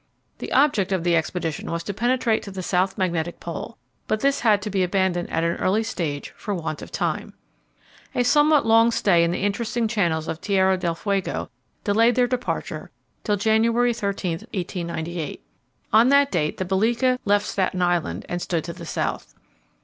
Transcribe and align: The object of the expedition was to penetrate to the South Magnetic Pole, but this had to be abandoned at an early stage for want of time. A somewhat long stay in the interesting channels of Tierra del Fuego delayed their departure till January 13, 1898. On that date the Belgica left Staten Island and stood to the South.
The 0.39 0.51
object 0.51 0.91
of 0.91 1.03
the 1.03 1.15
expedition 1.15 1.69
was 1.69 1.83
to 1.83 1.93
penetrate 1.93 2.41
to 2.41 2.51
the 2.51 2.63
South 2.63 2.97
Magnetic 2.97 3.39
Pole, 3.39 3.77
but 4.07 4.21
this 4.21 4.39
had 4.39 4.59
to 4.63 4.71
be 4.71 4.81
abandoned 4.81 5.29
at 5.29 5.43
an 5.43 5.57
early 5.57 5.83
stage 5.83 6.29
for 6.35 6.55
want 6.55 6.81
of 6.81 6.91
time. 6.91 7.35
A 8.15 8.23
somewhat 8.23 8.65
long 8.65 8.89
stay 8.89 9.23
in 9.23 9.29
the 9.29 9.43
interesting 9.43 9.87
channels 9.87 10.27
of 10.27 10.41
Tierra 10.41 10.75
del 10.75 10.95
Fuego 10.95 11.51
delayed 11.83 12.15
their 12.15 12.25
departure 12.25 12.89
till 13.23 13.35
January 13.37 13.93
13, 13.93 14.39
1898. 14.51 15.43
On 15.93 16.09
that 16.09 16.31
date 16.31 16.57
the 16.57 16.65
Belgica 16.65 17.19
left 17.23 17.45
Staten 17.45 17.83
Island 17.83 18.25
and 18.27 18.41
stood 18.41 18.63
to 18.63 18.73
the 18.73 18.87
South. 18.87 19.35